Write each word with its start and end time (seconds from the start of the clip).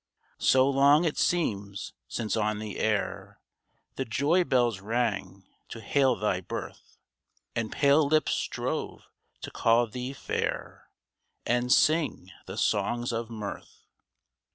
So 0.39 0.67
long 0.67 1.05
it 1.05 1.19
seems 1.19 1.93
since 2.07 2.35
on 2.35 2.57
the 2.57 2.79
air 2.79 3.39
The 3.97 4.03
joy 4.03 4.43
bells 4.43 4.79
rang 4.79 5.43
to 5.69 5.79
hail 5.79 6.15
thy 6.15 6.41
birth— 6.41 6.97
And 7.55 7.71
pale 7.71 8.07
lips 8.07 8.31
strove 8.31 9.03
to 9.41 9.51
call 9.51 9.85
thee 9.85 10.13
fair, 10.13 10.89
And 11.45 11.71
sing 11.71 12.31
the 12.47 12.57
songs 12.57 13.11
of 13.11 13.29
mirth 13.29 13.85